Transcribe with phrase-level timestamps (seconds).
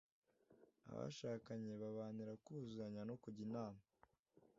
[0.91, 3.81] abashakanye babanira kuzuzanya no kujya inama